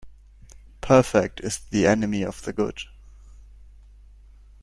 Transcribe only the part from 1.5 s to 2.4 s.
the enemy